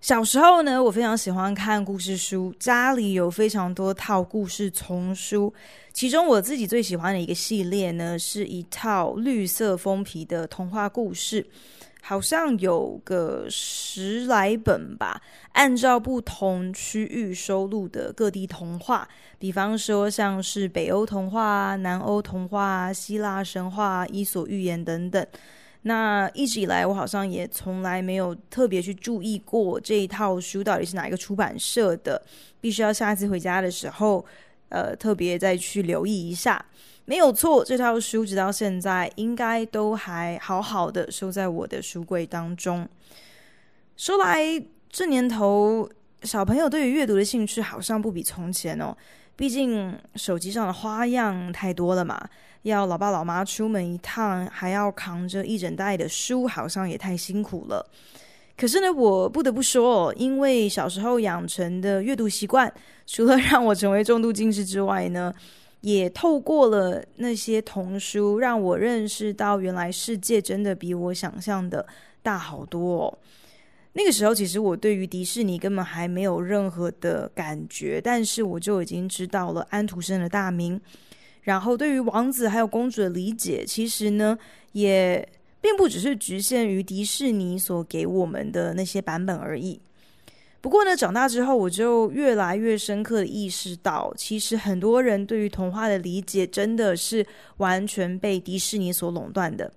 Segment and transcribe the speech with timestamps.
[0.00, 5.52] 小时候呢，我非常喜欢看故事书，家里有非常多套故事丛书。
[5.92, 11.44] 其中我自己最喜欢的一个系列呢，是一套绿色封皮的童话故事，
[12.00, 15.20] 好像有个十来本吧。
[15.54, 19.06] 按照不同区域收录的各地童话，
[19.36, 25.26] 比方说像是北欧童话、南欧童话、希腊神话、伊索寓言等等。
[25.82, 32.20] 那一直以来，我好像也从来没有特别去注意过这一套书到底是哪一个出版社的，
[32.60, 34.24] 必须要下次回家的时候，
[34.68, 36.64] 呃，特别再去留意一下。
[37.04, 42.86] 没有错，这套书直到现在应该都还好好的收在我的书柜当中。
[43.96, 45.88] 说来这年头，
[46.22, 48.94] 小朋友对于阅读的兴趣好像不比从前哦，
[49.38, 52.28] 毕竟手机上的花样太多了嘛。
[52.62, 57.88] 要老爸老妈出门一趟，还要扛着一整袋的书，好像也太辛苦了。
[58.56, 62.70] 可是呢，我不得不说，因为小时候养成的阅读习惯，
[63.06, 65.32] 除了让我成为重度近视之外呢，
[65.82, 71.86] 也透过了那些童书，让我认识到原来世界真的比我想象的
[72.24, 73.18] 大好多哦。
[73.98, 80.80] 那个时候，其实我对于迪士尼根本还没有任何的感觉，但是我就已经知道了安徒生的大名。
[81.42, 84.38] 然后，对于王子还有公主的理解，其实呢，
[84.70, 85.28] 也
[85.60, 89.80] 并不只是局限于迪士尼所给我们的那些版本而已。
[90.60, 97.26] 不过呢，长大之后，我就越来越深刻的意识到，其实很多人对于童话的理解，真的是
[97.56, 99.72] 完全被迪士尼所垄断的。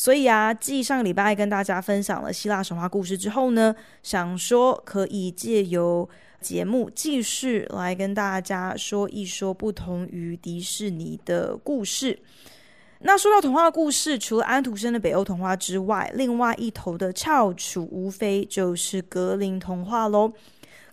[0.00, 6.08] 所以啊，继上个礼拜跟大家分享了希腊神话故事之后呢，想说可以借由
[6.40, 12.18] 节目继续来跟大家说一说不同于迪士尼的故事。
[13.00, 20.32] 那说到童话故事，除了安徒生的北欧童话之外，另外一头的翘楚无非就是格林童话喽。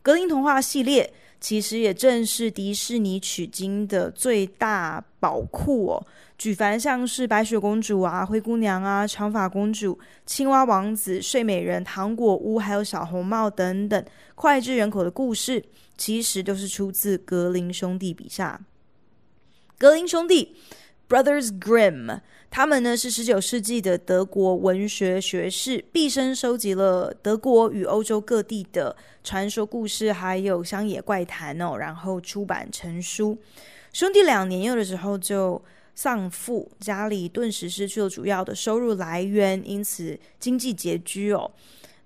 [0.02, 6.08] 格林童话系列其实也正是迪士尼取经的最大宝库哦。
[6.38, 14.06] 举凡像是白雪公主啊、灰姑娘啊、长发公主、青蛙王子、睡美人、糖果屋，还有小红帽等等
[14.36, 15.64] 脍炙人口的故事，
[15.98, 18.62] 其实都是出自格林兄弟笔下。
[19.80, 20.56] 格林兄弟
[21.08, 22.20] （Brothers Grimm）
[22.50, 33.38] 他们呢是十九世纪的德国文学学士，毕生收集了德国与欧洲各地的传说故事，还有乡野怪谈哦，然后出版成书。
[33.94, 35.62] 兄弟俩年幼的时候就
[35.96, 41.52] 丧父，家里顿时失去了主要的收入来源，因此经济拮据哦。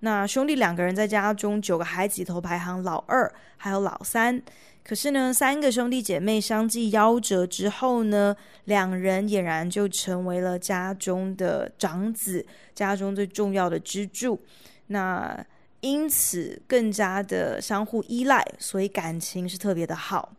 [0.04, 4.42] 那兄弟两个人在家中九个孩子头排行老二，还有老三。
[4.84, 14.42] 可是呢，三个兄弟姐妹相继夭折之后呢，两人俨然就成为了家中的长子，家中最重要的支柱。
[14.88, 15.46] 那
[15.80, 20.34] 因此更加的相互依赖，所以感情是特别的好。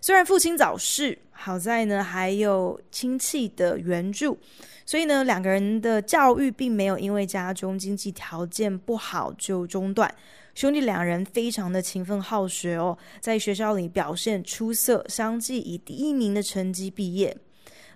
[0.00, 4.38] 虽然父亲早逝，好在呢还有亲戚的援助，
[4.86, 10.12] 所以呢两个人的教育并没有因为家中经济条件不好就中断。
[10.54, 17.36] 兄弟两人非常的勤奋好学哦，在学校里表现出色，相继以第一名的成绩毕业。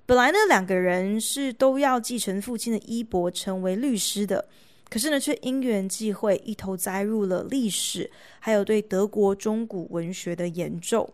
[0.06, 4.48] 本来呢两个人是都要继承父亲的衣钵，成为律师的，
[4.88, 11.08] 可是呢却因缘际会，一头栽入了历史，还有对德国中古文学的研究。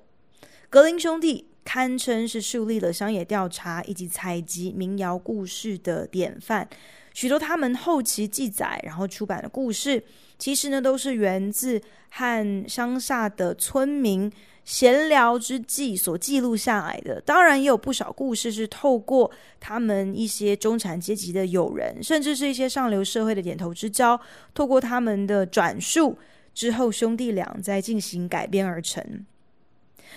[0.70, 6.68] 格林兄弟堪称是树立了乡野调查以及采集民谣故事的典范。
[7.14, 10.02] 许多他们后期记载然后出版的故事，
[10.38, 11.80] 其实呢都是源自
[12.10, 14.30] 和乡下的村民
[14.64, 17.20] 闲聊之际所记录下来的。
[17.20, 24.20] 当然，也有不少故事是透过他们一些中产阶级的友人，甚至是一些上流社会的点头之交，
[24.54, 26.16] 透过他们的转述
[26.54, 29.26] 之后，兄弟俩再进行改编而成。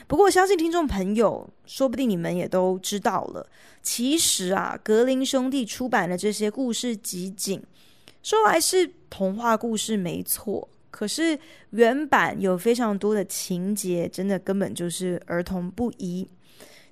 [0.07, 3.47] 不过，相信听众朋友，说不定你们也都知道了。
[3.81, 7.61] 其实啊，格林兄弟出版的这些故事集锦，
[8.23, 11.37] 说来是童话故事没错，可是
[11.71, 16.27] 原版有非常多的情节，真的根本就是儿童不宜。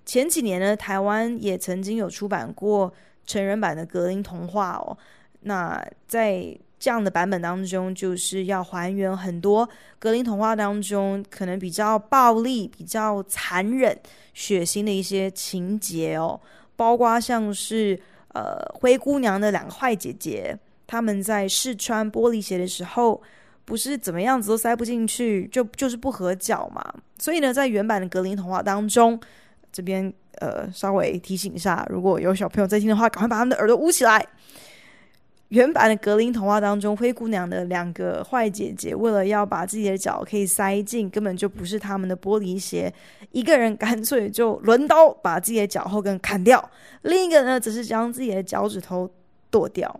[0.05, 2.93] 前几年呢，台湾也曾经有出版过
[3.25, 4.97] 成人版的格林童话哦。
[5.41, 9.67] 那在这样的版本当中，就是要还原很多
[9.99, 13.97] 格林童话当中可能比较暴力、比较残忍、
[14.33, 16.37] 血腥的一些情节哦，
[16.75, 17.97] 包括像是
[18.33, 23.23] 呃灰姑娘的两个坏姐姐，他们在试穿玻璃鞋的时候，
[23.63, 26.83] 不是怎么样子都塞不进去，就就是不合脚嘛。
[27.17, 29.17] 所以呢，在原版的格林童话当中，
[29.71, 34.27] 这边呃稍微提醒一下，如果有小朋友在听的话，赶快把他们的耳朵捂起来。
[35.49, 42.91] 原版的格林童话当中，灰姑娘的两个坏姐姐为了要把自己的脚可以塞进根本就不是他们的玻璃鞋，
[43.31, 46.71] 一个人干脆就轮刀把自己的脚后跟砍掉，
[47.03, 49.09] 另一个呢则是将自己的脚趾头
[49.51, 49.99] 剁掉。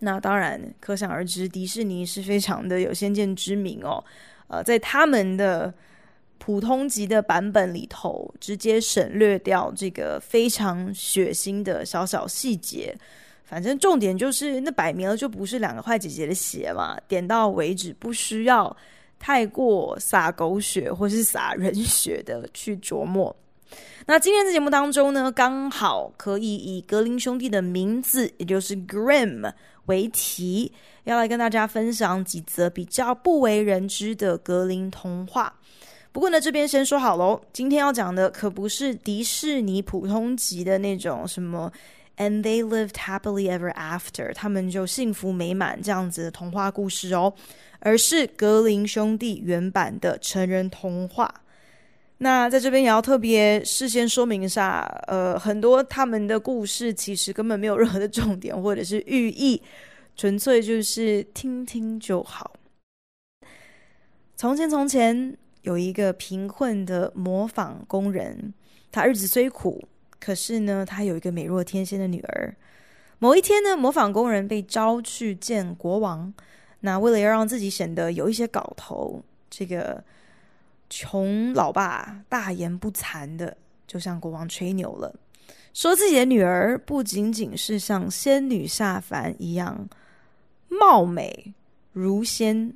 [0.00, 4.04] 那当然，可想而知，迪士尼是非常的有先见之明哦。
[4.48, 5.72] 呃，在他们的
[6.36, 12.94] 普通级的版本里头，直接省略掉这个非常血腥的小小细节。
[13.52, 18.74] 反正重点就是，那摆明了就不是两个坏姐姐的鞋嘛，点到为止，不需要
[19.18, 23.36] 太过洒狗血或是洒人血的去琢磨。
[24.06, 29.52] 那今天的节目当中呢，刚好可以以格林兄弟的名字，也就是 Grimm
[29.84, 30.72] 为题，
[31.04, 35.54] 要来跟大家分享几则比较不为人知的格林童话。
[36.10, 41.70] 不过呢，这边先说好喽，今天要讲的可不是迪士尼普通级的那种什么。
[42.18, 47.32] And they lived happily ever after，他们就幸福美满这样子的童话故事哦，
[47.80, 51.34] 而是格林兄弟原版的成人童话。
[52.18, 59.60] 那在这边也要特别事先说明一下，呃，很多他们的故事其实根本没有任何的重点或者是寓意，
[60.14, 62.52] 纯粹就是听听就好。
[64.36, 68.52] 从前从前有一个贫困的磨坊工人，
[68.92, 69.82] 他日子虽苦。
[70.24, 72.54] 可是呢，他有一个美若天仙的女儿。
[73.18, 76.32] 某一天呢，磨坊工人被招去见国王。
[76.80, 79.20] 那为了要让自己显得有一些搞头，
[79.50, 80.02] 这个
[80.88, 85.12] 穷老爸大言不惭的就向国王吹牛了，
[85.74, 89.88] 说自己的女儿不仅仅是像仙女下凡一样
[90.68, 91.52] 貌美
[91.92, 92.72] 如仙，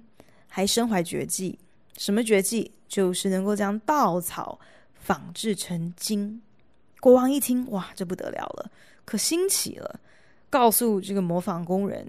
[0.49, 1.59] 还身怀绝技。
[1.97, 2.73] 什么绝技？
[2.89, 4.59] 就是能够将稻草
[4.95, 6.43] 仿制成金。
[7.01, 8.71] 国王一听，哇，这不得了了，
[9.05, 10.01] 可兴起了，
[10.51, 12.07] 告诉这个模仿工人：“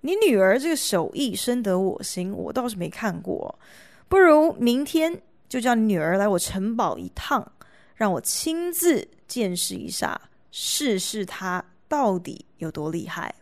[0.00, 3.58] 你女儿这个手艺深得我心，我倒是没看过。
[4.08, 7.52] 不如明天就叫女儿来我城堡一趟，
[7.94, 10.20] 让我亲自见识一下，
[10.50, 13.34] 试试她到底有多厉害。”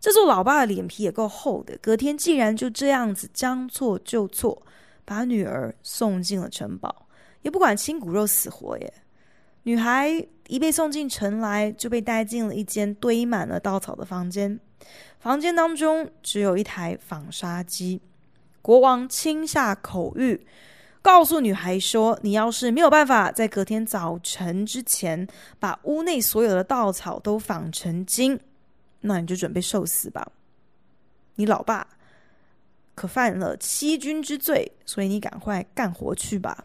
[0.00, 4.62] 这座老爸的脸皮也够厚的，隔天竟然就这样子将错就错，
[5.04, 7.06] 把女儿送进了城堡，
[7.42, 8.90] 也不管亲骨肉死活耶。
[9.64, 14.58] 女孩一被送进城来，就被带进了一间堆满了稻草的房间。
[15.18, 18.00] 房间当中只有一台纺纱机。
[18.62, 20.40] 国王亲下口谕，
[21.02, 25.26] 告诉女孩说：“你要是没有办法在隔天早晨之前
[25.58, 28.40] 把屋内所有的稻草都纺成金，
[29.00, 30.30] 那你就准备受死吧。
[31.34, 31.86] 你老爸
[32.94, 36.64] 可犯了欺君之罪，所以你赶快干活去吧。”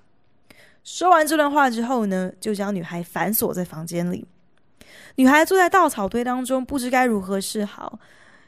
[0.85, 4.23] 说完这段话之后呢，就将女孩反锁在房间里。
[5.15, 7.99] 女孩坐在稻草堆当中，不知该如何是好。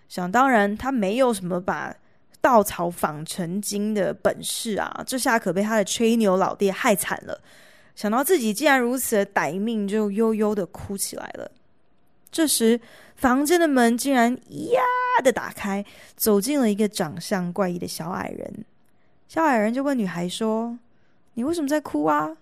[0.07, 1.93] 想当然，她没有什么把
[2.39, 5.03] 稻草纺成金的本事啊！
[5.07, 7.41] 这下可被她的吹牛老爹害惨了。
[7.95, 11.49] 想到自己既然如此的歹命，就悠悠的哭起来了。
[12.29, 12.79] 这时，
[13.15, 14.81] 房间的门竟然呀
[15.23, 15.83] 的打开，
[16.15, 18.63] 走进了一个长相怪异的小矮人。
[19.27, 20.77] 小矮人就问女孩说，
[21.37, 22.35] 你为什么在哭啊？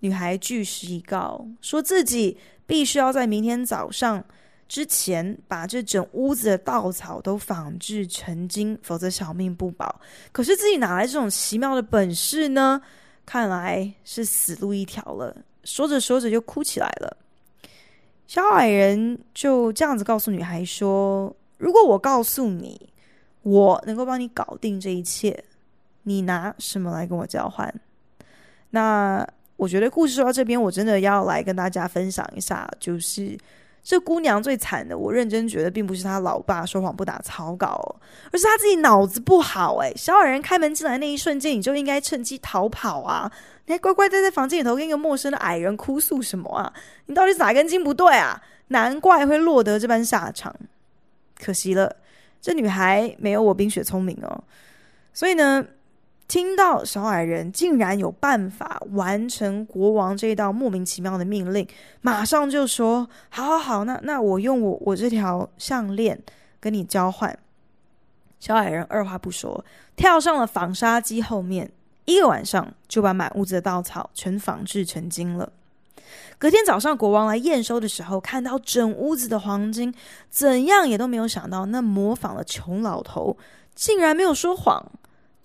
[0.00, 4.22] 女孩据实以告，说自己必须要在明天早上
[4.68, 9.98] 之前把这整屋子的稻草都仿制成金，否则小命不保。
[10.30, 12.82] 可是自己哪来这种奇妙的本事呢？
[13.24, 15.34] 看来是死路一条了。
[15.64, 17.16] 说着说着就哭起来了。
[18.26, 22.90] 小矮人就这样子告诉女孩说：“如果我告诉你，
[23.40, 25.44] 我能够帮你搞定这一切，
[26.02, 27.74] 你拿什么来跟我交换？”
[28.70, 33.36] 那我觉得故事说到这边，我真的要来跟大家分享一下，就是
[33.82, 34.96] 这姑娘最惨的。
[34.96, 37.96] 我认真觉得，并不是她老爸说谎不打草稿，
[38.30, 39.76] 而是她自己脑子不好。
[39.78, 43.32] 哎，小矮人开门进来那一瞬间，你就应该趁机逃跑啊！
[43.66, 46.72] 你还乖乖待在房间里头，跟一个陌生的矮人哭诉什么啊？
[47.06, 48.40] 你到底哪根筋不对啊？
[48.68, 50.54] 难怪会落得这般下场。
[51.42, 51.96] 可惜了，
[52.40, 54.44] 这女孩没有我冰雪聪明哦。
[55.12, 55.64] 所以呢。
[56.28, 61.66] 听到小矮人竟然有办法完成国王这道莫名其妙的命令，
[62.02, 66.22] 马上就说：“好好好，那那我用我我这条项链
[66.60, 67.36] 跟你交换。
[68.38, 69.64] 小矮人二话不说，
[69.96, 71.72] 跳上了纺纱机后面，
[72.04, 75.50] 一个晚上就把满屋子的稻草全纺制成金了。
[76.36, 79.92] 隔天早上，国王来验收的时候，看到整屋子的黄金，
[80.28, 83.36] 怎样也都没有想到，那模仿的穷老头
[83.74, 84.92] 竟然没有说谎，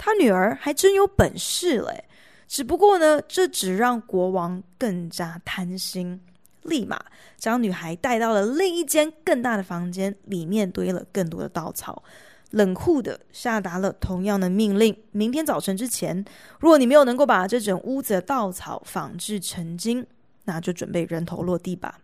[0.06, 2.04] 他女儿还真有本事嘞。
[2.46, 6.20] 只不过呢，这只让国王更加贪心，
[6.64, 7.02] 立马
[7.38, 12.04] 将女孩带到了另一间更大的房间，里面堆了更多的稻草。
[12.52, 16.26] 冷酷的下达了同样的命令：明天早晨之前，
[16.60, 20.06] 如果你没有能够把这整屋子的稻草仿制成金，
[20.44, 22.02] 那就准备人头落地吧。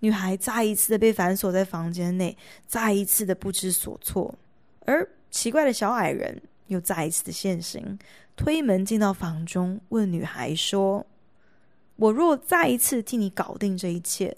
[0.00, 2.34] 女孩再一次的被反锁在房间内，
[2.66, 4.34] 再一次的不知所措。
[4.86, 6.42] 而奇怪的小矮人
[6.72, 7.98] 又再一次的现形，
[8.34, 11.06] 推门进到房中，问女孩说
[11.96, 14.36] ：“我若再一次替你搞定这一切，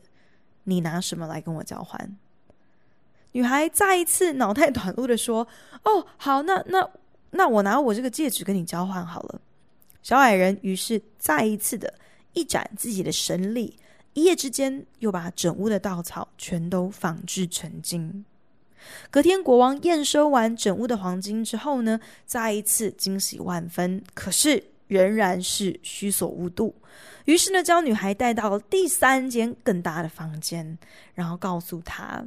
[0.65, 2.17] 你拿什么来跟我交换？”
[3.33, 5.47] 女孩再一次脑袋短路的说
[5.85, 6.89] ：“哦，好，那那
[7.31, 9.41] 那我拿我这个戒指跟你交换好了。”
[10.03, 11.95] 小矮人于是再一次的
[12.35, 13.77] 一展自己的神力，
[14.13, 18.25] 一夜之间又把整屋的稻草全都纺制成金。
[19.11, 26.75] 隔天，国王验收完整屋的黄金之后呢，再一次惊喜万分，可是仍然是虚所无度。
[27.25, 30.79] 于是呢，将女孩带到第三间更大的房间，
[31.15, 32.25] 然后告诉她。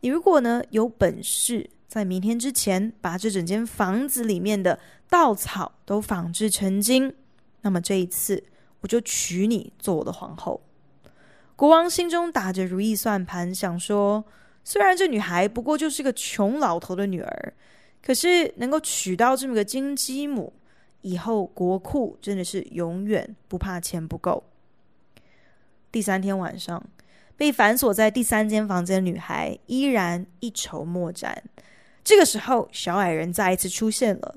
[0.00, 7.14] 你如果呢有本事，在明天之前把这整间房子里面的稻草都纺制成金，
[7.60, 8.42] 那么这一次
[8.80, 10.60] 我就娶你做我的皇后。
[11.54, 14.24] 国王心中打着如意算盘，想说：
[14.64, 17.52] 虽然这女孩不过就是个穷老头的女儿，
[18.02, 20.52] 可是能够娶到这么个金鸡母，
[21.02, 24.44] 以后国库真的是永远不怕钱不够。
[25.90, 26.82] 第三天晚上。
[27.40, 31.42] 被反锁在第三间房间的女孩依然一筹莫展。
[32.04, 34.36] 这个时候，小矮人再一次出现了。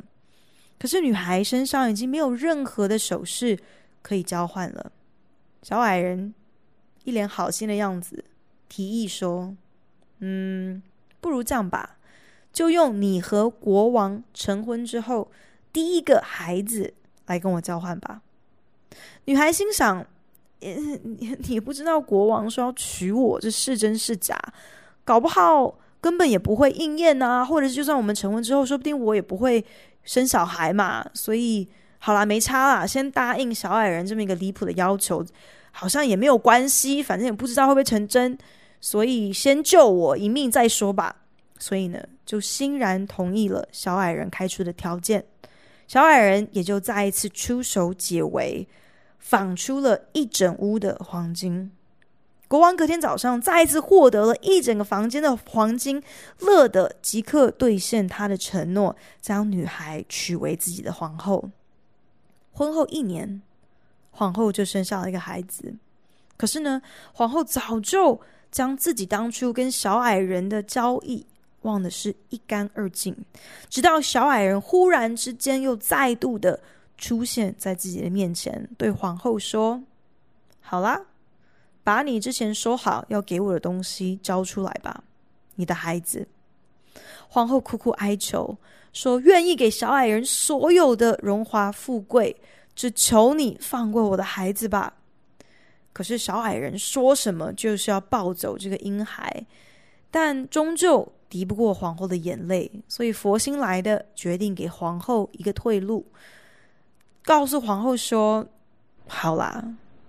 [0.80, 3.60] 可是，女孩身上已经没有任何的首饰
[4.01, 4.89] 可以交换了。
[5.63, 6.34] 小矮人
[7.03, 8.24] 一脸好心的样子，
[8.70, 9.53] 提议说
[10.24, 10.82] ：“嗯，
[11.20, 11.98] 不如这样吧，
[12.53, 15.30] 就用你和国王成婚之后
[15.74, 16.94] 第一个孩子
[17.25, 18.22] 来跟我交换吧。”
[19.25, 20.06] 女孩心想。
[20.65, 24.39] 你你不知道国王说要娶我，这是真是假？
[25.03, 27.44] 搞不好根本也不会应验啊！
[27.44, 29.62] 或者就算我们成婚之后，说不定我也不会
[30.06, 31.06] 生小孩嘛。
[31.13, 31.68] 所以
[32.00, 35.22] 好啦，没差啦，先答应小矮人这么一个离谱的要求，
[35.72, 38.38] 好像也没有关系，反正也不知道会不会成真，
[38.84, 41.16] 所以先救我一命再说吧。
[41.58, 45.24] 所以呢，就欣然同意了小矮人开出的条件，
[45.88, 48.68] 小矮人也就再一次出手解围。
[49.25, 51.72] 仿出了一整屋的黄金，
[52.50, 56.04] 国王隔天早上再一次获得了一整个房间的黄金，
[56.40, 61.50] 乐得即刻兑现他的承诺，将女孩娶为自己的皇后。
[62.52, 63.42] 婚后一年，
[64.12, 65.74] 皇后就生下了一个孩子。
[66.36, 66.82] 可是呢，
[67.13, 68.20] 皇后早就
[68.53, 71.25] 将自己当初跟小矮人的交易
[71.63, 73.13] 忘得是一干二净，
[73.69, 76.57] 直到小矮人忽然之间又再度的。
[76.95, 79.81] 出现在自己的面前，对皇后说
[80.62, 81.01] ：“好啦，
[81.83, 85.03] 把你之前说好要给我的东西交出来吧，
[85.55, 86.25] 你的孩子。”
[87.27, 88.55] 皇后苦苦哀求
[88.93, 92.33] 说：“愿意给小矮人所有的荣华富贵，
[92.74, 94.93] 只求你放过我的孩子吧。”
[95.93, 99.45] 可是小矮人说什么就是要抱走这个婴孩，
[100.09, 106.05] 但终究敌不过皇后的眼泪，所以佛心来的决定给皇后一个退路。
[107.21, 108.45] 告诉皇后说
[109.07, 109.63] ：“好啦，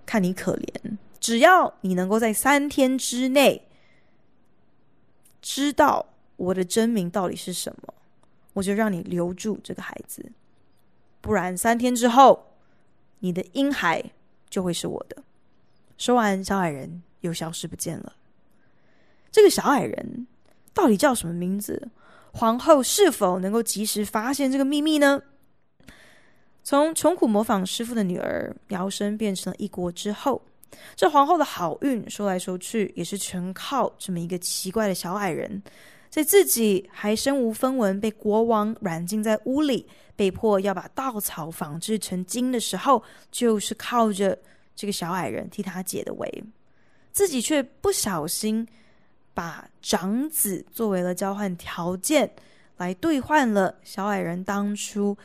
[0.05, 3.67] 看你可怜，只要你能够在三天之内
[5.41, 7.93] 知道我的真名到底是什么，
[8.53, 10.23] 我就让你留住这个孩子；
[11.21, 12.47] 不然，三天之后，
[13.19, 14.03] 你的婴孩
[14.49, 15.23] 就会是我的。”
[15.97, 18.13] 说完，小矮人又消失不见了。
[19.31, 20.27] 这个小矮人
[20.73, 21.89] 到底叫什么名字？
[22.31, 25.21] 皇后是否能够及时发现这个秘密呢？
[26.63, 30.41] 从穷苦模仿师傅的女儿摇身变成了一国之后，
[30.95, 35.61] 这皇后的好运说来说去也是全靠这么一个奇怪的小矮人，
[36.09, 44.37] 在自己还身无分文，被国王软禁在屋里，被迫要把稻草纺制成金的时候，就是靠着
[44.75, 46.43] 这个小矮人替他解的围，
[47.11, 48.67] 自己却不小心
[49.33, 52.31] 把长子作为了交换条件，
[52.77, 55.17] 来兑换了小矮人当初。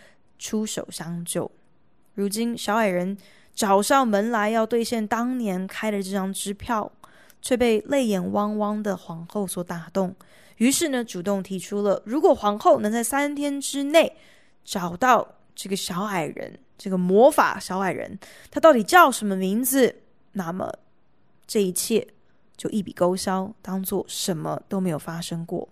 [0.43, 1.51] 出手相救，
[2.15, 3.15] 如今小矮人
[3.55, 6.91] 找上门来，要兑现当年开的这张支票，
[7.43, 10.17] 却被泪眼汪汪的皇后所打动，
[10.57, 14.17] 于是呢，主动提出了，如果皇后能在三天之内
[14.65, 18.19] 找到这个小矮人，这个魔法小矮人，
[18.51, 19.95] 他到底叫什么名字，
[20.33, 20.73] 那么
[21.47, 22.09] 这一切
[22.57, 25.69] 就一笔勾销，当做什么都没有发生过。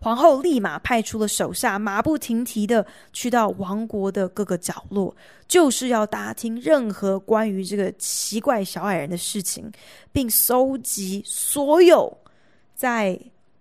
[0.00, 5.16] 皇后立马派出了手下，马不停蹄的去到王国的各个角落，
[5.48, 9.68] 就是要打听任何关于这个奇怪小矮人的事情，
[10.12, 12.16] 并搜集所有
[12.76, 13.18] 在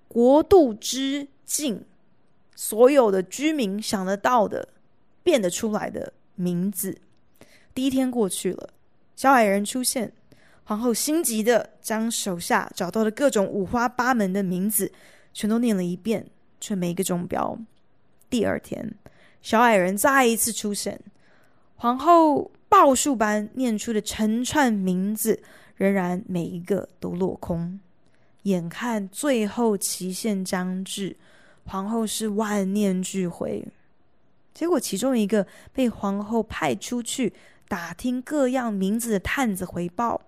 [0.07, 1.83] 国度之境
[2.55, 4.67] 所有的居民想得到的、
[5.23, 6.97] 变得出来的名字。
[7.73, 8.69] 第一天过去了，
[9.15, 10.11] 小矮人出现，
[10.63, 14.91] 皇后心急的将手下找到的各种五花八门的名字。
[15.37, 16.25] 全都念了一遍，
[16.61, 17.59] 却没一个中标。
[18.29, 18.95] 第二天，
[19.41, 20.97] 小矮人再一次出现，
[21.75, 25.43] 皇后报数般念出的成串名字，
[25.75, 27.77] 仍然每一个都落空。
[28.43, 31.13] 眼看最后期限将至，
[31.65, 33.61] 皇后是万念俱灰。
[34.55, 37.31] 结果，其中一个被皇后派出去
[37.67, 40.19] 打听各样名字的探子回报，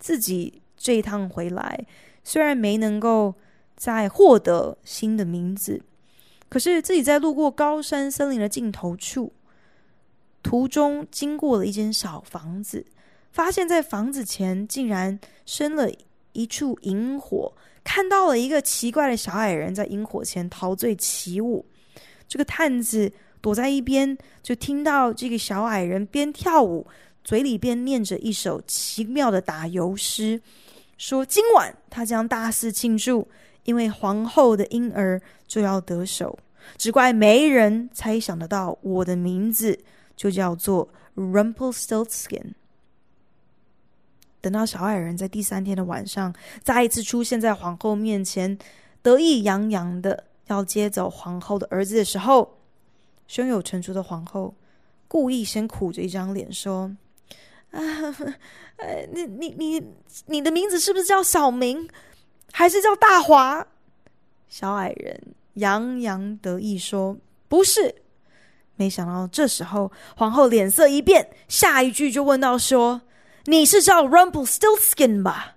[0.00, 1.86] 自己这一趟回来，
[2.24, 3.34] 虽然没能够。
[3.74, 5.82] 在获得新的名字，
[6.48, 9.32] 可是自己在路过高山森林的尽头处，
[10.40, 12.86] 途中经过了一间小房子，
[13.32, 15.90] 发现在房子前竟然生了
[16.32, 21.64] 一处萤火，看到了一个奇怪的小矮人在萤火前陶醉起舞。
[22.28, 23.10] 这个探子
[23.42, 26.86] 躲在一边，就听到这个小矮人边跳舞，
[27.22, 30.40] 嘴里边念着一首奇妙的打油诗，
[30.96, 33.28] 说今晚他将大肆庆祝。
[33.64, 36.36] 因为皇后的婴儿就要得手，
[36.76, 39.78] 只怪没人猜想得到我的名字
[40.16, 42.54] 就叫做 Rumpelstiltskin。
[44.40, 46.34] 等到小矮人在第三天的晚上
[46.64, 48.58] 再一次出现在皇后面前，
[49.00, 52.58] 得意洋洋的要接走皇后的儿子的时候，
[53.32, 54.54] 胸有成竹的皇后
[55.08, 56.94] 故意先苦着一张脸说
[57.72, 57.80] ：“啊，
[58.76, 59.82] 呃，你你你
[60.26, 61.88] 你的名字是不是叫小明？”
[62.52, 63.66] 还是叫大华？
[64.50, 65.18] 小矮人
[65.54, 67.16] 洋洋得意说
[67.48, 68.02] ：“不是。”
[68.76, 73.00] 没想到这时候皇后脸色一变，下一句就问到说
[73.46, 75.56] ：“你是叫 Rumpelstiltskin 吧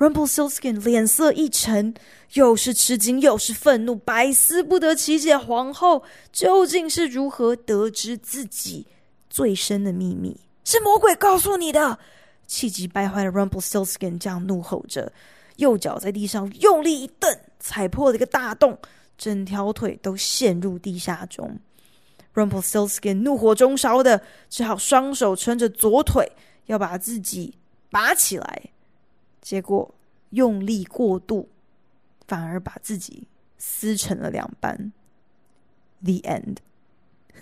[0.00, 1.92] ？”Rumpelstiltskin 脸色一沉，
[2.32, 8.86] 又是吃惊又是愤怒，百思不得其解，皇后究竟是如何得知自己
[9.28, 10.40] 最深的秘密？
[10.64, 11.98] 是魔鬼告诉你的？
[12.46, 15.12] 气急败坏的 Rumpelstiltskin 这样怒吼着。
[15.56, 18.78] 右脚在地上用力一蹬，踩破了一个大洞，
[19.18, 21.60] 整条腿都陷入地下中。
[22.34, 26.32] Rumpelstiltskin 怒火中烧的，只好双手撑着左腿，
[26.66, 27.54] 要把自己
[27.90, 28.70] 拔起来。
[29.40, 29.94] 结果
[30.30, 31.48] 用力过度，
[32.26, 33.26] 反而把自己
[33.58, 34.92] 撕成了两半。
[36.02, 36.56] The end。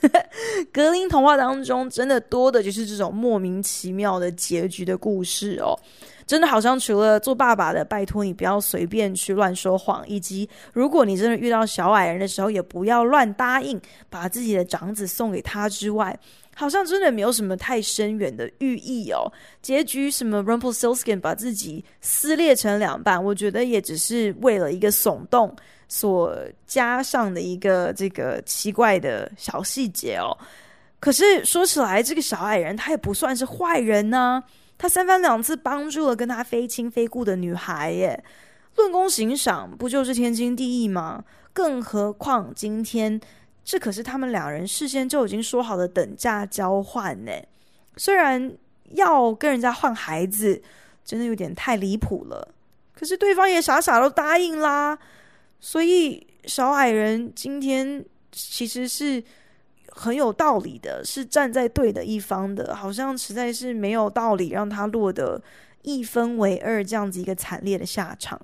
[0.73, 5.77] 格林童话当中，真的多的就是这种莫名其妙的结局的故事哦。
[6.25, 16.17] 真的好像除了做爸爸的，拜托你不要随便去乱说谎，以及如果你真的遇到小矮人的时候，也不要乱答应把自己的长子送给他之外，
[16.59, 19.31] 好像真的没有什么太深远的寓意哦。
[19.63, 25.55] 结局什么 Rumpelstiltskin 把自己撕裂成两半，我觉得也只是为了一个耸动。
[25.87, 30.37] 所加上的一个这个奇怪的小细节哦，
[31.01, 34.43] 可是说起来，这个小矮人他也不算是坏人呢、
[34.77, 38.23] 他三番两次帮助了跟他非亲非故的女孩耶，
[38.77, 41.25] 论功行赏，不就是天经地义吗？
[41.55, 43.19] 更何况今天
[43.71, 47.33] 这可是他们两人事先就已经说好的等价交换呢。
[47.99, 48.51] 虽然
[48.95, 50.63] 要跟人家换孩子，
[51.05, 52.49] 真的有点太离谱了，
[52.95, 54.99] 可是对方也傻傻都答应啦。
[55.61, 58.03] 所以，小矮人今天
[58.33, 59.23] 其实是
[59.91, 65.43] 很有道理的，是站在对的一方的，好像实在是没有道理让他落得
[65.83, 68.41] 一分为二这样子一个惨烈的下场。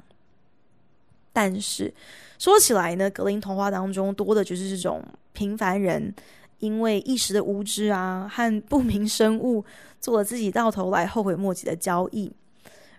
[1.35, 1.93] 但是
[2.39, 6.15] 说起来呢，格林童话当中多的就是这种平凡人
[6.61, 9.63] 因为一时的无知啊，和不明生物
[10.01, 12.33] 做了自己到头来后悔莫及的交易。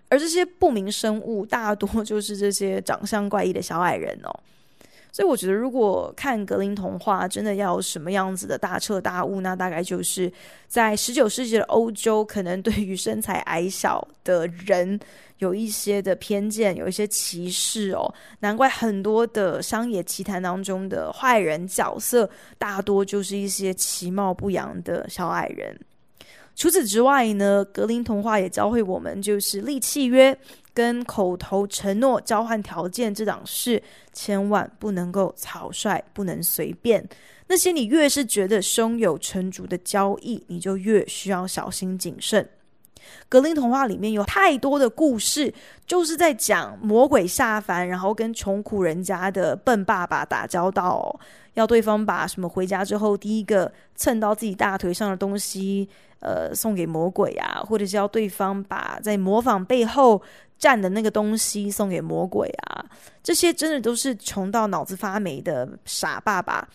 [0.08, 4.30] 而这些不明生物大多就是这些长相怪异的小矮人哦，
[5.16, 10.30] 所以我觉得如果看格林童话真的要什么样子的大彻大悟，那大概就是
[10.66, 15.00] 在十九世纪的欧洲，可能对于身材矮小的人
[15.38, 18.14] 有一些的偏见，有一些歧视哦。
[18.40, 25.80] 难怪很多的商业奇谈当中的坏人角色，大多就是一些其貌不扬的小矮人。
[26.56, 30.36] 除此之外呢，格林童话也教会我们，就是立契约
[30.72, 33.80] 跟口头承诺交换条件这档事，
[34.14, 37.06] 千万不能够草率，不能随便。
[37.46, 42.48] 那些你越是觉得胸有成竹的交易，你就越需要小心谨慎。
[43.28, 45.52] 格林童话里面有太多的故事，
[45.86, 51.18] 就是在讲魔鬼下凡，然后跟穷苦人家的笨爸爸打交道，
[51.54, 55.88] 要对方把什么回家之后第一个蹭到自己大腿上的东西，
[56.20, 60.20] 呃，送给魔鬼啊，或者是要对方把在模仿背后
[60.58, 62.84] 站的那个东西送给魔鬼啊，
[63.22, 66.66] 这些真的都是穷到脑子发霉的傻爸爸。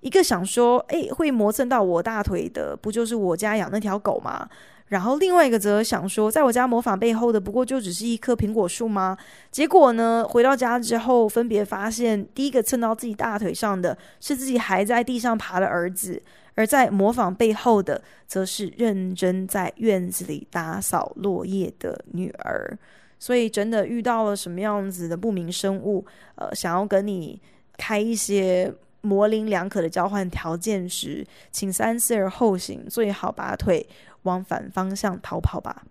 [0.00, 4.48] 一个想说，哎，会磨蹭到我大腿的，不就是我家养那条狗吗？
[4.90, 9.16] 然后另外一个则想说，在我家模仿背后的，不过就只是一棵苹果树吗？
[9.52, 16.20] 结果呢，回到家之后，分别发现，第一个蹭到自己大腿上的是自己还在地上爬的儿子，
[16.56, 22.76] 而在模仿背后的，则是认真在院子里打扫落叶的女儿。
[23.16, 27.40] 所以，真的遇到了什么样子的不明生物，呃，想要跟你
[27.78, 28.74] 开一些。
[29.02, 33.88] 模棱两可的交换条件时，请三思而后行，最好拔腿
[34.22, 35.82] 往反方向逃跑吧。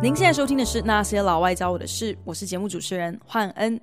[0.00, 3.78] 您现在收听的是《那些老外教我的事》，我是节目主持人焕恩。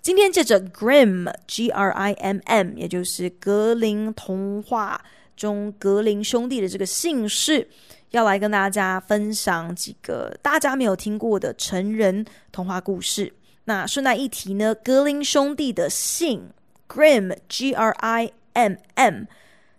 [0.00, 5.02] 今天借着 Grimm G R I M M，也就是格林童话
[5.36, 7.66] 中格林兄弟的这个姓氏，
[8.10, 13.32] 要来跟大家分享几个大家没有听过的成人童话故事。
[13.64, 16.50] 那顺带一提呢，格林兄弟的姓
[16.88, 19.24] Grim G R I M M，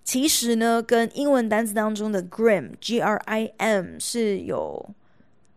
[0.04, 4.90] 其实呢跟英文单词当中的 Grimm G R I M 是有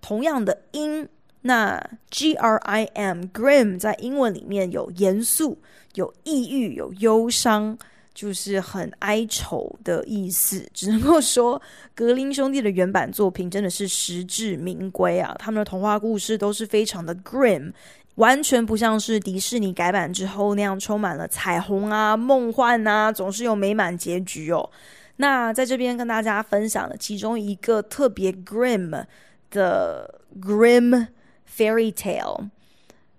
[0.01, 1.09] 同样的音。
[1.43, 1.81] 那
[2.11, 5.57] G R I M Grim 在英文里面有严肃、
[5.95, 7.79] 有抑郁、有忧伤，
[8.17, 10.67] 就是很哀愁的意思。
[10.73, 11.61] 只能够说，
[11.95, 15.37] 格林兄弟的原版作品真的是实至名归啊！
[15.39, 17.73] 他们的童话故事都是非常的 Grim，
[18.15, 24.71] 完全不像是迪士尼改版之后那样充满了彩虹啊、梦幻啊，总是有美满结局哦。
[25.19, 29.05] 那在这边跟大家分享的其中一个特别 Grim
[29.51, 31.09] 的 Grim。
[31.57, 32.51] Fairy tale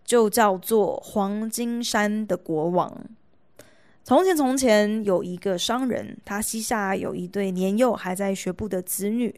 [0.06, 2.96] 就叫做黄金山的国王。
[4.08, 9.38] 从前，从前有一个商人，他膝下有一对年幼还在学步的子女。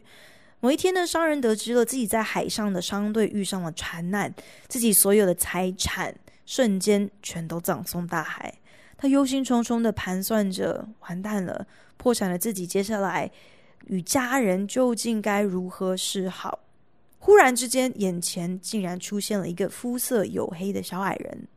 [0.60, 4.32] 某一天呢，商人得知了自己在海上的商队遇上了船难，
[4.68, 6.14] 自己所有的财产
[6.46, 8.54] 瞬间全都葬送大海。
[8.96, 13.28] 他忧心忡忡的盘算着：完蛋了，破产了自己，接下来
[13.88, 16.60] 与家人究竟该如何是好？
[17.18, 21.48] 忽然之间，眼前竟然出现了一个肤色黝黑的小矮人。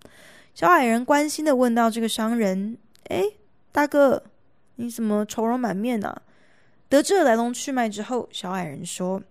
[0.55, 2.77] 小矮人关心的问道：“这个商人，
[3.09, 3.23] 哎，
[3.71, 4.23] 大哥，
[4.75, 6.21] 你怎么愁容满面呢？”
[6.89, 9.21] 得知了来龙去脉之后，小矮人说：“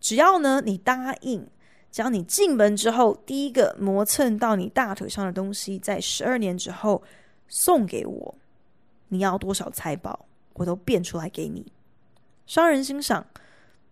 [0.00, 1.46] 只要呢，你答应，
[1.92, 7.02] 只要你进门之后第一个磨蹭到你大腿上的东西，在十二年之后
[7.46, 8.34] 送给我，
[9.08, 11.70] 你要多少财宝，我都变出来给你。”
[12.46, 13.26] 商人心想。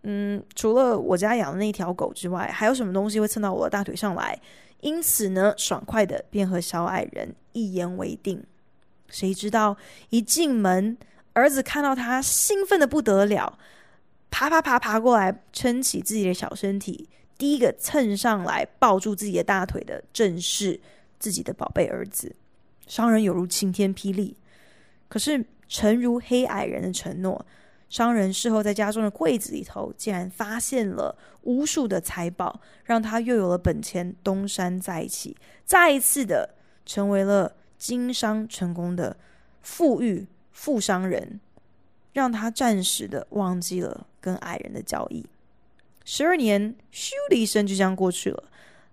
[0.09, 4.41] 嗯，除了我家养的那条狗之外，还有什么东西会蹭到我的大腿上来？
[4.81, 8.41] 因此呢，爽快的便和小矮人一言为定。
[9.09, 9.77] 谁知道
[10.11, 10.97] 一进门，
[11.33, 13.59] 儿子看到他兴奋的不得了，
[14.31, 20.81] 爬爬爬爬过来，撑起自己的小身体，第一个蹭上来抱住自己的大腿的，正是
[21.19, 22.35] 自己的宝贝儿子。
[22.87, 24.37] 商人犹如晴天霹雳，
[25.09, 27.45] 可是诚如黑矮人的承诺。
[27.89, 39.17] 商人事后在家中的柜子里头，竟然发现了无数的财宝，让他又有了本钱东山再起，再一次的成为了经商成功的
[39.63, 41.41] 富裕富商人，
[42.13, 45.25] 让他暂时的忘记了跟矮人的交易。
[46.05, 48.45] 十二年咻的一声就这样过去了，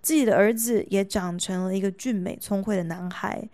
[0.02, 3.48] 自己的儿子也长成了一个俊美聪慧的男孩，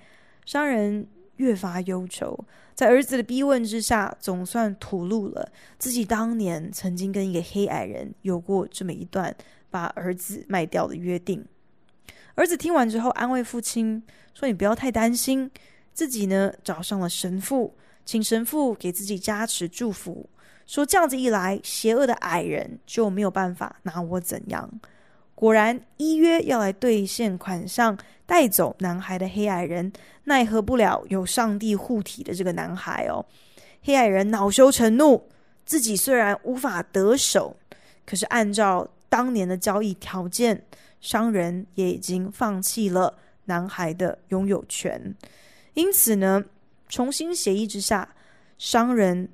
[0.46, 2.46] 商人越发忧愁。
[2.74, 9.36] 在儿子的逼问之下，总算吐露了自己当年曾经跟一个黑矮人有过这么一段
[9.70, 11.46] 把儿子卖掉的约定。
[12.40, 14.02] 儿子听完之后，安慰父亲
[14.34, 15.52] 说：“你不要太担心，
[15.92, 17.76] 自己呢找上了神父，
[18.06, 20.30] 请神父给自己加持祝福，
[20.66, 24.72] 说这样子一来，邪恶的矮人就没有办法拿我怎样。”
[25.36, 29.92] 果然，依约要来兑现款项，带走男孩的黑矮人，
[30.24, 33.26] 奈何不了有上帝护体的这个男孩哦。
[33.82, 35.28] 黑矮人恼羞成怒，
[35.66, 37.58] 自己虽然无法得手，
[38.06, 40.66] 可是按照当年的交易条件，
[41.02, 45.16] 商人也已经放弃了男孩的拥有权。
[45.74, 46.44] 因此呢，
[46.88, 48.16] 重新协议之下，
[48.58, 49.30] 商人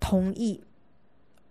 [0.00, 0.62] 同意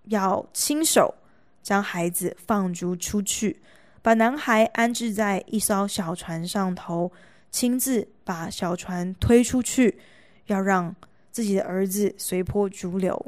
[0.06, 1.14] 要亲手
[1.62, 3.62] 将孩子放逐出去，
[4.02, 7.12] 把男孩安置在一艘小船上头，
[7.50, 10.00] 亲自把小船推出去，
[10.48, 10.94] 要让
[11.32, 13.26] 自己的儿子随波逐流。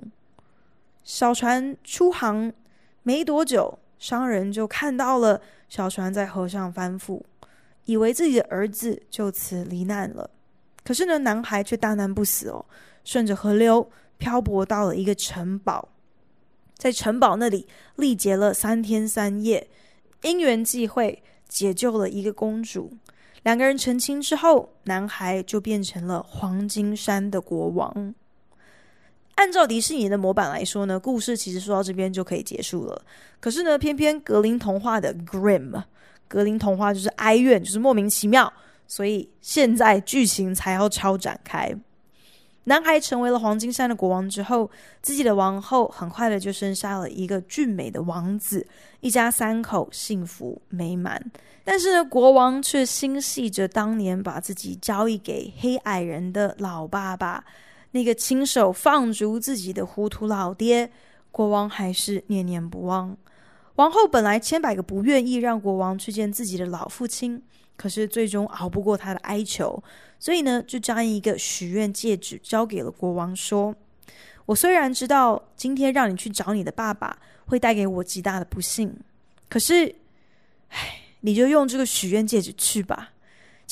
[1.04, 2.52] 小船出航
[3.04, 5.40] 没多久，商人就看到了
[5.70, 7.22] 小船在河上翻覆，
[7.86, 10.30] 以为自己的儿子就此罹难了。
[10.84, 12.66] 可是呢，男孩却大难不死哦，
[13.06, 15.88] 顺着河流漂泊到了一个城堡，
[16.78, 19.70] 在城堡那里历劫了三天三夜，
[20.24, 22.92] 因缘际会解救了一个公主。
[23.44, 28.14] 两个人成亲之后，男孩就变成了黄金山的国王。
[29.36, 33.02] 按照迪士尼的模板来说呢，故事其实说到这边就可以结束了。
[33.40, 35.84] 可是呢，偏偏格林童话的 Grim，
[36.28, 38.52] 格林童话就是哀怨，就是莫名其妙。
[38.86, 41.76] 所以现在剧情才要超展开。
[42.66, 44.70] 男孩成为了黄金山的国王之后，
[45.02, 48.66] 自己的王后很快的就生下了一个俊美的王子，
[49.02, 51.22] 一家三口幸福美满。
[51.66, 57.44] 但是呢，国王却心系着当年把自己交易给黑矮人的老爸爸，
[57.94, 60.92] 那个亲手放逐自己的糊涂老爹。
[61.32, 63.18] 国王还是念念不忘。
[63.76, 67.42] 王后本来千百个不愿意让国王去见自己的老父亲。
[67.76, 69.84] 可是最终熬不过他的哀求，
[70.20, 73.76] 所以呢，就将一个许愿戒指交给了国王，说
[74.46, 78.96] ：“我虽然知道今天让你去找你的爸爸会带给我极大的不幸，
[79.50, 79.96] 可是，
[80.70, 83.13] 唉，你就用这个许愿戒指去吧。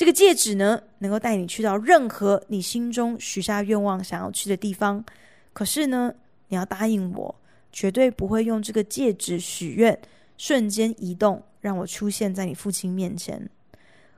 [0.02, 5.06] 这个戒指呢，能够带你去到任何你心中许下愿望想要去的地方。
[5.54, 6.12] 可是呢，
[6.48, 7.36] 你要答应我，
[7.72, 9.96] 绝对不会用这个戒指许愿，
[10.40, 13.48] 瞬间移动，让我出现在你父亲面前。”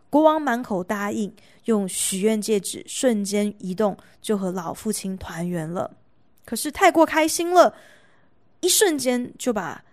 [0.10, 5.98] 国王满口答应，用许愿戒指瞬间移动，就和老父亲团圆了。
[6.46, 7.76] 可是太过开心了，
[8.62, 9.84] 一瞬间就把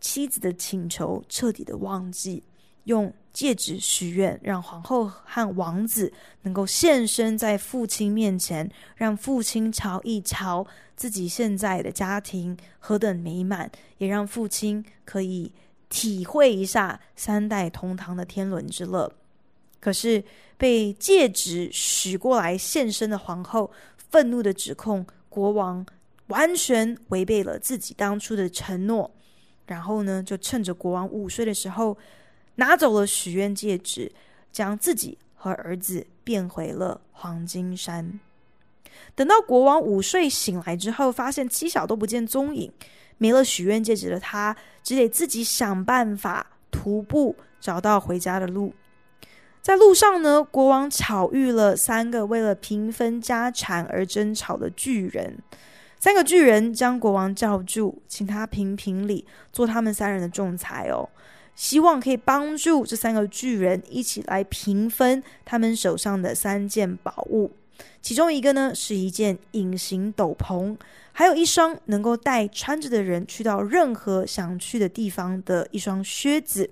[0.00, 2.40] 妻子的请求彻底的忘记，
[2.84, 6.12] 用戒指许愿，让皇后和王子
[6.42, 10.66] 能够现身在父亲面前，让父亲瞧一瞧
[10.96, 15.52] 自己现在的家庭何等美满，也让父亲可以
[15.88, 19.12] 体会一下三代同堂的天伦之乐。
[19.78, 20.22] 可是
[20.58, 25.86] 被戒指许过来现身的皇后，愤怒地指控国王
[26.26, 29.10] 完全违背了自己当初的承诺，
[29.66, 31.96] 然后呢，就趁着国王午睡的时候，
[32.56, 34.12] 拿走了许愿戒指，
[34.52, 38.20] 将自己和儿子变回了黄金山。
[39.14, 42.72] 等到国王午睡醒来之后，发现妻小都不见踪影，
[43.18, 48.74] 没了许愿戒指的他，只得自己想办法徒步找到回家的路。
[49.62, 55.38] 在路上呢，国王巧遇了三个为了平分家产而争吵的巨人。
[55.98, 61.06] 三个巨人将国王叫住，请他评评理，做他们三人的仲裁哦，
[61.54, 67.50] 希望可以帮助这三个巨人一起来平分他们手上的三件宝物。
[68.02, 70.76] 其中一个呢，是一件隐形斗篷，
[71.12, 76.70] 还有一双能够带穿着的人去到任何想去的地方的一双靴子。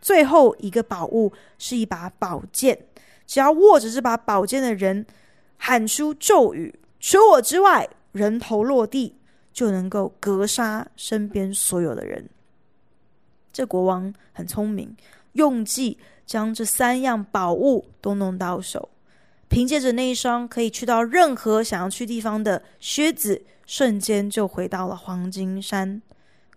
[0.00, 2.78] 最后一个宝物是一把宝剑，
[3.26, 5.04] 只要握着这把宝剑的人
[5.58, 9.16] 喊出咒语，除我之外，人头落地，
[9.52, 12.28] 就能够格杀身边所有的人。
[13.52, 14.96] 这国王很聪明，
[15.32, 18.88] 用计将这三样宝物都弄到手，
[19.48, 26.00] 凭借着那一双可以去到任何想要去地方的靴子，瞬间就回到了黄金山。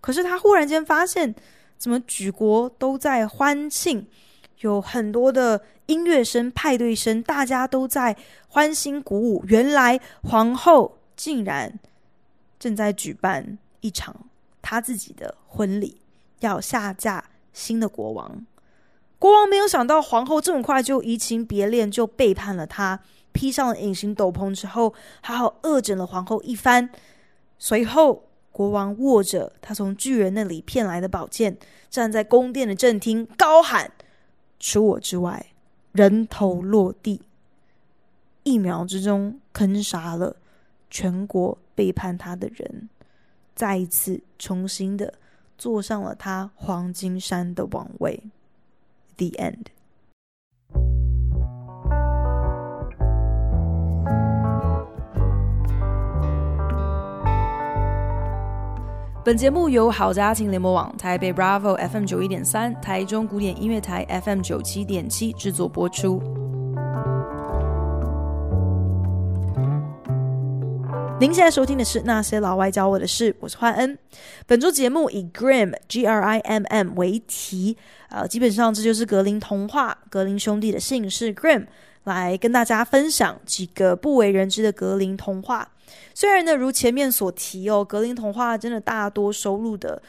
[0.02, 1.34] 可是他忽然间发现。
[1.76, 4.08] 怎么举国都在欢庆，
[4.62, 8.16] 有很多的音乐声、派对声，大家都在
[8.48, 9.44] 欢欣鼓舞。
[9.50, 11.78] 原来皇后竟然
[12.58, 14.16] 正在举办一场
[14.62, 15.98] 她自己的婚礼，
[16.44, 18.46] 要下嫁新的国王。
[19.20, 23.00] 国王没有想到皇后这么快就移情别恋，就背叛了他，
[23.32, 26.90] 披上了隐形斗篷之后，好好恶整了皇后一番。
[27.58, 28.26] 随后。
[28.54, 31.58] 国王握着他从巨人那里骗来的宝剑，
[31.90, 33.92] 站在宫殿的正厅，高喊
[34.62, 35.48] ：“除我之外，
[35.92, 37.24] 人头落地！”
[38.46, 40.36] 一秒之中，坑杀了
[40.92, 42.88] 全国背叛他的人，
[43.56, 45.16] 再一次重新的
[45.58, 48.24] 坐上了他黄金山的王位。
[49.18, 49.74] The end.
[59.26, 66.43] 本节目由好家庭联盟网台北 bravo fm 九一点三台中古典音乐台 fm 九七点七制作播出。
[71.24, 73.98] 您现在收听的是《那些老外教我的事》，我是焕恩。
[74.46, 77.78] 本周节目以 Grim G R I M M 为题，
[78.10, 81.68] 呃，基本上这就是格林童话，格林兄弟的姓氏 Grimm，
[82.04, 85.72] 来跟大家分享几个不为人知的格林童话。
[86.14, 90.02] 虽然呢，如前面所提哦，格林童话真的大多收录的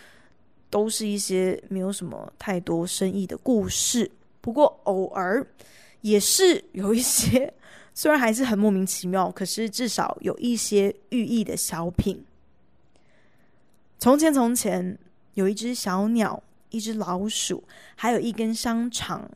[0.69, 5.47] 都是一些没有什么太多深意的故事，不过偶尔
[6.01, 7.55] 也是有一些
[7.95, 12.23] 虽然还是很莫名其妙，可是至少有一些寓意的小品。
[13.99, 14.99] 从前从前
[15.33, 17.65] 有一只小鸟，一只老鼠，
[17.97, 19.31] 还有一根香肠，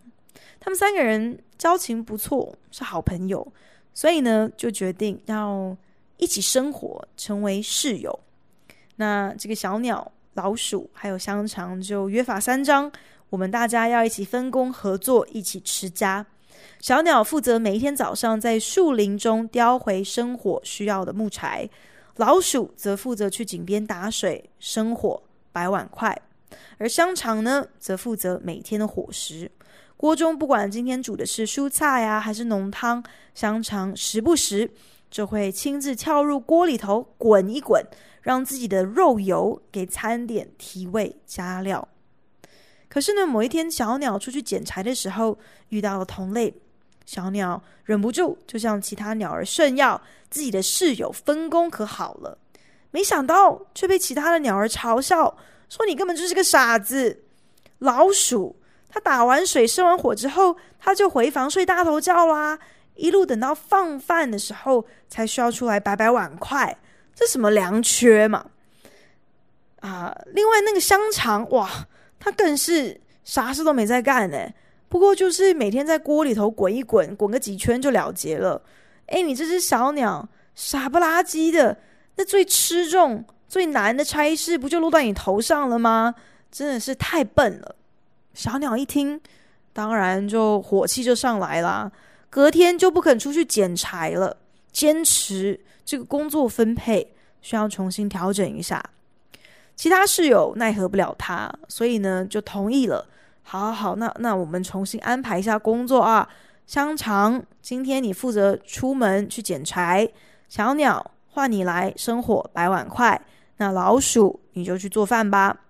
[0.61, 3.51] 他们三个人交情不错，是好朋友，
[3.95, 5.75] 所以呢，就决定要。
[6.21, 8.19] 一起生活，成为室友。
[8.97, 12.91] 那这个小鸟、老鼠还有香肠就约法三章，
[13.31, 16.27] 我们大家要一起分工合作，一起持家。
[16.81, 21.69] 小鸟负责每一天早上在树林中叼回生火需要的木柴，
[22.17, 26.17] 老鼠则负责去井边打水、生火、摆碗筷，
[26.79, 29.51] 而香肠呢，则负责每天的伙食。
[29.97, 33.03] 锅中不管今天煮的是蔬菜呀、还是浓汤，
[33.35, 34.71] 香肠时不时。
[35.11, 37.83] 就会亲自跳入锅里头滚一滚，
[38.21, 41.89] 让自己的肉油给餐点提味加料。
[42.91, 45.39] 可是呢，某一天小鸟出去捡柴的时候，
[45.71, 46.55] 遇到了同类，
[47.09, 52.37] 小鸟忍不住就向其他鸟儿炫耀自己的室友分工可好了。
[52.91, 55.35] 没想到却被其他的鸟儿嘲笑，
[55.71, 57.25] 说你根本就是个傻子。
[57.79, 62.59] 老鼠，它打完水生完火之后，它就回房睡大头觉啦。
[62.95, 66.77] 一路等到放饭的时候，才需要出来摆摆碗筷，
[67.15, 68.45] 这什么良缺嘛？
[69.81, 71.71] 啊，另外那个香肠，哇，
[72.21, 74.37] 它更是啥事都没在干呢。
[74.89, 78.61] 不过就是每天在锅里头滚一滚，滚个几圈就了结了。
[79.07, 81.77] 哎，你这只小鸟，傻不拉几的，
[82.17, 86.15] 那最吃重、最难的差事不就落到你头上了吗？
[86.51, 87.75] 真的是太笨了。
[88.33, 89.21] 小鸟一听，
[89.73, 91.91] 当然就火气就上来啦。
[92.31, 94.37] 隔天就不肯出去捡柴了，
[94.73, 98.83] 坚持这个工作分配需要重新调整一下。
[99.77, 103.07] 其他室友奈何不了他，所以呢就同意了。
[103.51, 106.29] 好好好，那那我们重新安排一下工作啊。
[106.67, 110.07] 香肠，今天你负责出门去捡柴；
[110.51, 113.19] 小鸟，换你来生火摆碗筷；
[113.57, 115.61] 那老鼠，你就去做饭吧。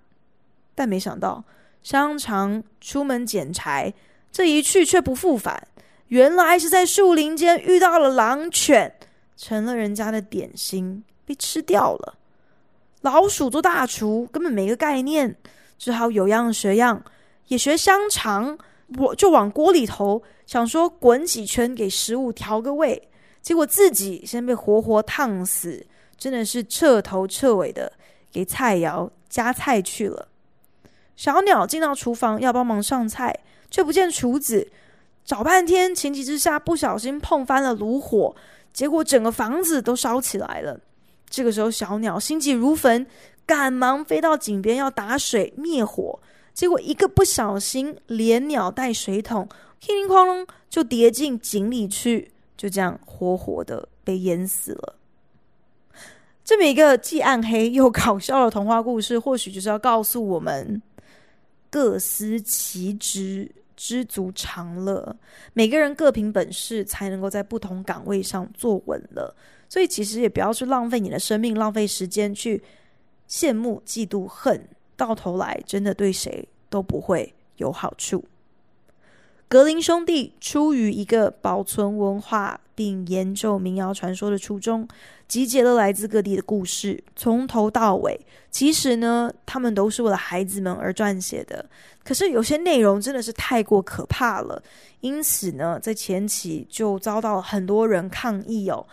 [0.74, 1.44] 但没想到，
[1.80, 3.94] 香肠出门捡柴，
[4.32, 5.68] 这一去却不复返。
[6.08, 8.92] 原来是在树林间遇到了狼犬，
[9.36, 12.16] 成了人家的点心，被吃掉了。
[13.02, 15.36] 老鼠做大厨根本没个概念，
[15.78, 17.00] 只好有样学样，
[17.48, 18.56] 也学香肠，
[18.96, 23.08] 我就往锅里头想说滚几圈给食物调个味，
[23.42, 25.84] 结果自己先被活活烫死，
[26.16, 27.92] 真的是彻头彻尾的
[28.30, 30.28] 给菜肴加菜去了。
[31.16, 33.36] 小鸟进到厨房要帮忙上菜，
[33.70, 34.70] 却不见厨子。
[35.24, 38.34] 找半天，情急之下不小心碰翻了炉火，
[38.72, 40.80] 结果整个房子都烧起来了。
[41.28, 43.06] 这个时候，小鸟心急如焚，
[43.44, 46.18] 赶忙飞到井边要打水灭火，
[46.58, 49.48] 结果一个不小心，连鸟带水桶，
[49.80, 54.96] 哐铃哐啷就跌进井里去，就这样活活的被淹死了。
[56.44, 60.82] 这么一个既暗黑又搞笑的童话故事，或许就是要告诉我们：
[61.70, 63.52] 各司其职。
[63.76, 65.16] 知足常乐，
[65.52, 69.32] 每个人各凭本事，才能够在不同岗位上坐稳了。
[69.68, 72.60] 所以，其实也不要去浪费你的生命，浪费时间去
[73.30, 78.22] 羡慕、嫉妒、恨，到头来真的对谁都不会有好处。
[79.48, 84.86] 格林兄弟出于一个保存文化并研究民谣传说的初衷，
[85.26, 91.64] 集结了来自各地的故事，从头到尾，其实呢，他们都是为了孩子们而撰写的。
[92.04, 94.62] 可是有些内容真的是太过可怕了，
[95.00, 98.86] 因此呢，在前期就遭到了很多人抗议哦，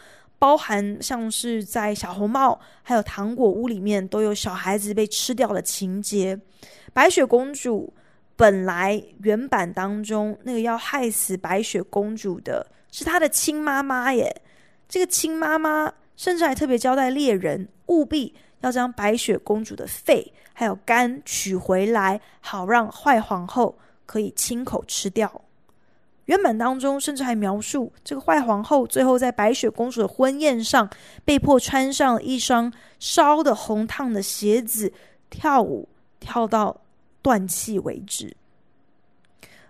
[0.46, 6.40] 包含像是在小红帽还有糖果屋里面都有小孩子被吃掉的情节，
[6.94, 7.92] 白雪公主。
[8.36, 14.40] 本来原版当中那个要害死白雪公主的是她的亲妈妈耶，
[14.88, 23.76] 这个亲妈妈甚至还特别交代猎人务必要将白雪公主的肺还有肝取回来，好让坏皇后
[24.06, 25.42] 可以亲口吃掉。
[26.26, 30.90] 原版当中甚至还描述这个坏皇后最后在白雪公主的婚宴上
[31.24, 34.92] 被迫穿上一双烧得红烫的鞋子，
[35.30, 35.88] 跳舞
[36.20, 36.82] 跳到
[37.22, 38.36] 断气为止。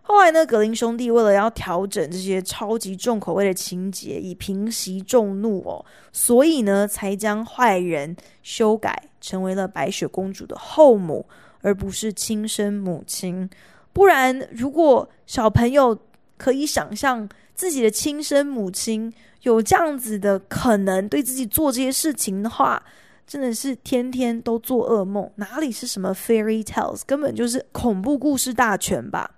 [0.08, 11.26] 后来呢，格林兄弟为了要调整这些超级重口味的情节，以平息众怒哦，所以呢，才将坏人修改成为了白雪公主的后母，
[11.62, 13.50] 而不是亲生母亲。
[13.94, 15.98] 不然，如果小朋友
[16.38, 22.82] 可以想象自己的亲生母亲有这样子的可能对自己做这些事情的话，
[23.26, 25.30] 真的是天天都做噩梦。
[25.36, 29.32] 哪里是什么 fairy tales，根本就是恐怖故事大全吧。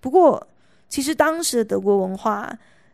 [0.00, 0.46] 不过，
[0.88, 2.52] 其实当时的德国文化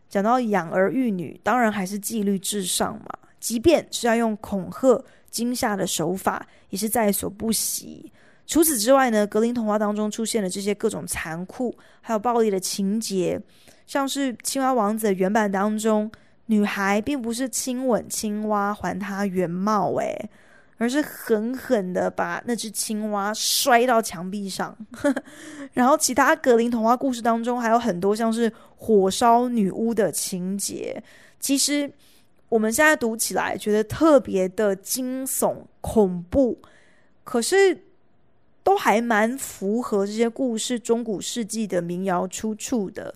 [0.09, 3.05] 讲到养儿育女，当然还是纪律至上嘛。
[3.39, 8.11] 即便是要用恐吓、惊吓的手法，也是在所不惜。
[8.47, 13.39] 除此之外呢，格林童话当中出现了这些各种残酷还有暴力的情节，
[13.85, 16.09] 像是《青蛙王子》原版当中，
[16.47, 20.29] 女孩并不是亲吻青蛙还她原貌，诶。
[20.79, 24.77] 而是狠狠的把那只青蛙摔到墙壁上，
[25.73, 31.01] 然后其他格林童话故事当中还有很多像是火烧女巫的情节。
[31.39, 31.91] 其实
[32.47, 36.61] 我们现在读起来觉得特别的惊悚恐怖，
[37.23, 37.75] 可是
[38.67, 43.15] 都还蛮符合这些故事中古世纪的民谣出处的。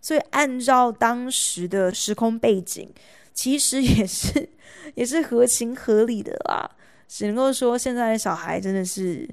[0.00, 2.88] 所以按照当时的时空背景，
[3.34, 4.48] 其实也是
[4.94, 6.70] 也是合情合理的啦。
[7.08, 9.28] 只能够说，现在的小孩真的是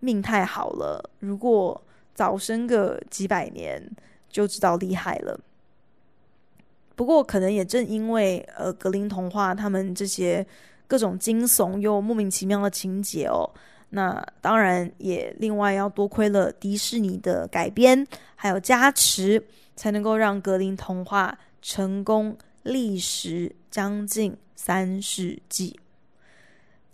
[0.00, 1.08] 命太好了。
[1.20, 1.80] 如果
[2.16, 3.80] 早生个几百年，
[4.28, 5.38] 就知道厉害了。
[6.96, 10.44] 不过，可能也正因为呃，格林童话他们这些
[10.88, 13.48] 各种惊悚又莫名其妙的情节哦，
[13.94, 19.42] 那当然也另外要多亏了迪士尼的改编还有加持，
[19.76, 25.78] 才能够让格林童话成功历时将近三世纪。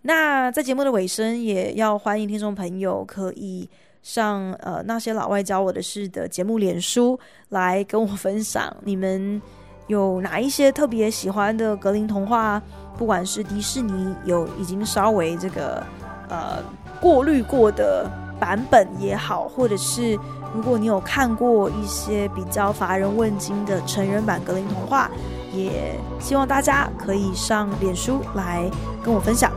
[0.03, 3.69] 那在节目的尾声，也要欢迎听众朋友可以
[4.03, 7.19] 上呃那些老外教我的事的节目脸书
[7.51, 9.41] 来跟我分享，你们
[9.87, 12.61] 有哪一些特别喜欢的格林童话？
[12.97, 15.87] 不管是迪士尼有已经稍微这个
[16.29, 16.61] 呃
[17.01, 20.19] 过滤过的版本也好，或者是
[20.55, 25.11] 如果你有看过一些比较乏人问津的成人版格林童话，
[25.53, 28.71] 也希望大家可以上脸书来
[29.03, 29.51] 跟我分享。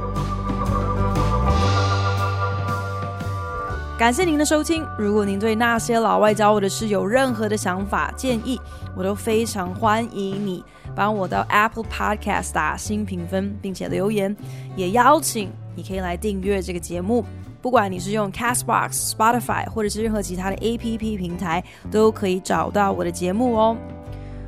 [3.98, 4.84] 感谢您的收听。
[4.98, 8.60] 如果您对那些老外教我的事有任何的想法建议，
[8.96, 10.64] 我都非常欢迎你
[10.96, 14.36] 帮我到 Apple Podcast 打新评分，并且留言。
[14.76, 17.24] 也邀请你可以来订阅这个节目，
[17.62, 23.78] 不管你是用 Castbox、Spotify 或者是任何其他的 APP 平台，都可以找到我的节目哦。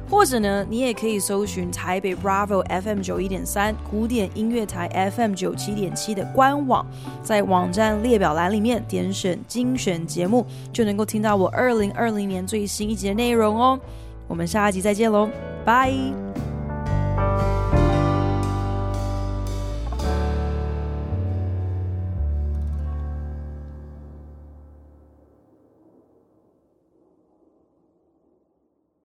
[0.10, 6.86] 或者呢，你也可以搜寻台北 Bravo FM 九一点三古典音乐台 FM 九七点七的官网，
[7.24, 13.80] 在网站列表栏里面点选精选节目，就能够听到我二零二零年最新一集的内容哦。
[14.28, 15.28] 我们下一集再见喽，
[15.66, 15.92] 拜。